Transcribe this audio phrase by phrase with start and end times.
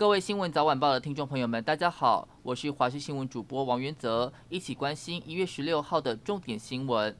[0.00, 7.14] 各位新闻早晚报的听众朋友们，大家好，我是华视新闻主播王元泽，一起关心一月十六号的重点新闻。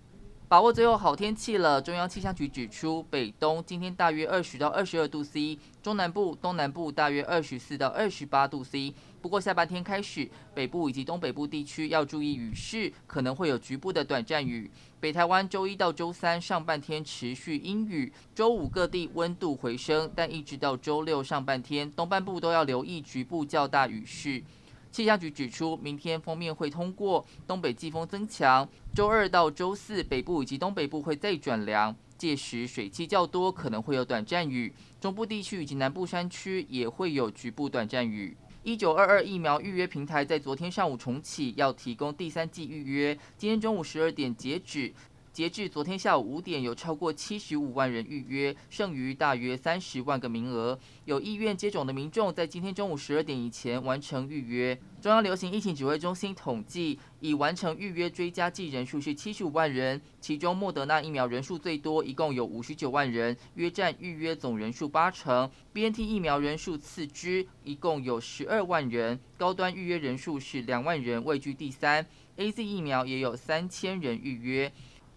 [0.51, 1.81] 把握最后好天气了。
[1.81, 8.93] 中央气象局指出，北东今天大约二十到二十二度 C，中南部、东南部大约二十四到二十八度 C。
[9.23, 14.69] 不过下半天开始，北部以及东北部地区要注意雨势，可能会有局部的短暂雨。
[14.99, 24.43] 北台湾周一到周三上半天持续阴雨，周五各地温度回升，但一直到周六上半天，东半部都要留意局部较大雨势。
[24.91, 28.69] 气象局指出，明天封面会通过，东北季风增强。
[28.95, 34.73] 周二到周四，北部以及东北部会再转凉，届时水汽较多，可能会有短暂雨。
[35.01, 38.37] 中部地区以及南部山区也会有局部短暂雨。
[38.63, 43.17] 一九二二疫苗预约平台在昨天上午重启，要提供第三季预约。
[43.39, 44.93] 今天中午十二点截止。
[45.33, 50.77] 截至昨天下午五点，有超过七十五万人预约，剩余大约三十万个名额。
[51.05, 54.77] 有意愿接种的民众，在今天中午十二点以前完成预约。
[55.01, 65.49] 中央流行疫情指挥中心统计，已完成预约追加剂人数是七十五万人，其中莫德纳疫苗人数最多，一共有五十九万人，约占预约总人数八成。
[65.73, 72.05] BNT 疫苗人数次之，一共有十二万人，高端预约人数是两万人，位居第三。
[72.37, 74.73] AZ 疫苗也有三千人预约。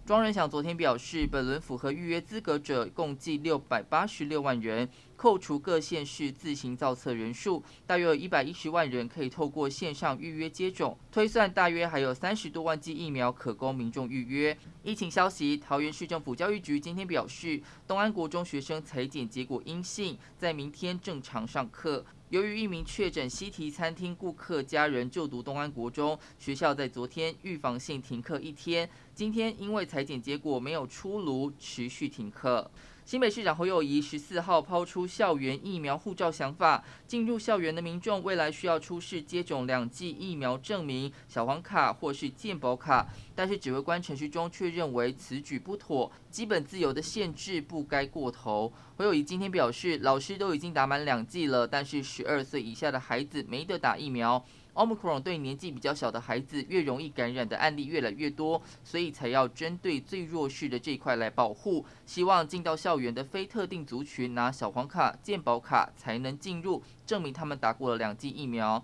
[0.05, 10.97] 庄人祥昨天表示，本轮符合预约资格者共计六百八十六万人，扣除各县市自行造册人数，大约有一百一十万人可以透过线上预约接种。
[11.09, 14.57] 推算大约还有三十多万剂疫苗可供民众预约。
[14.83, 22.05] 疫情消息，桃园市政府教育局今天表示，东安国中学生采检结果阴性，在明天正常上课。
[22.33, 28.89] 由于一名确诊西提餐厅顾客家人就读东安国中，学校在昨天预防性停课一天。
[29.13, 32.71] 今天因为裁剪结果没有出炉，持续停课。
[33.05, 43.05] 新北市长侯友谊十四号抛出校园疫苗护照想法，进入校园的民众未来需要出示接种两剂疫苗证明、小黄卡或是健保卡。
[43.35, 48.71] 但是指挥官陈时中却认为此举不妥，基本自由的限制不该过头。
[48.95, 54.43] 侯友谊今天表示，老师都已经打满两剂了，但是十二岁以下的孩子没得打疫苗。
[54.73, 61.85] Omicron 对年纪比较小的孩子越容易感染的案例越来越多，所以才要针对最弱势的这一块来保护。
[62.05, 68.83] 希望进到校园的非特定族群拿小黄卡、健保卡才能进入，证明他们打过了两剂疫苗。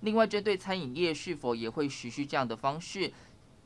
[0.00, 3.12] 另外，针对餐饮业是否也会实施这样的方式，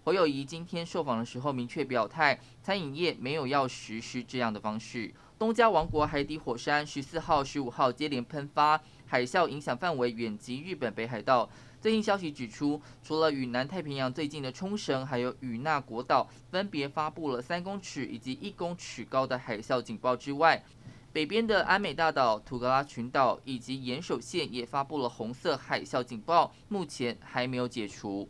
[0.04, 5.12] 侯友谊今天受访的时候明确表态，餐饮业没有要实施这样的方式。
[5.39, 8.81] 东加王国海底火山十四号、十五号接连喷发。
[9.06, 11.49] 海啸影响范围远及日本北海道。
[11.81, 20.65] 最新消息指出，除了与南太平洋最近的冲绳，还有与那国岛分别发布了三公尺以及一公尺高的海啸警报之外，
[21.12, 28.28] 北边的安美大岛、土格拉群岛以及岩手县也发布了红色海啸警报，目前还没有解除。